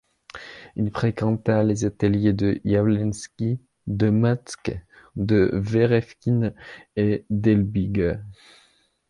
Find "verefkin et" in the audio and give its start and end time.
5.53-7.23